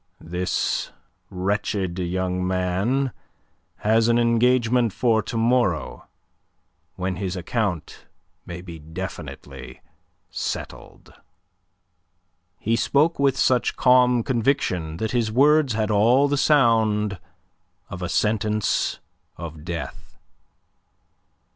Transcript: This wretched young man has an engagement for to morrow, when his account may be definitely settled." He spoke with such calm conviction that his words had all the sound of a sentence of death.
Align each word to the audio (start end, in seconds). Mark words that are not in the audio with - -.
This 0.23 0.89
wretched 1.29 1.99
young 1.99 2.47
man 2.47 3.11
has 3.85 4.07
an 4.07 4.17
engagement 4.17 4.93
for 4.93 5.21
to 5.21 5.37
morrow, 5.37 6.07
when 6.95 7.17
his 7.17 7.35
account 7.35 8.07
may 8.43 8.61
be 8.61 8.79
definitely 8.79 9.79
settled." 10.31 11.13
He 12.57 12.75
spoke 12.75 13.19
with 13.19 13.37
such 13.37 13.75
calm 13.75 14.23
conviction 14.23 14.97
that 14.97 15.11
his 15.11 15.31
words 15.31 15.73
had 15.73 15.91
all 15.91 16.27
the 16.27 16.35
sound 16.35 17.19
of 17.87 18.01
a 18.01 18.09
sentence 18.09 18.97
of 19.37 19.63
death. 19.63 20.17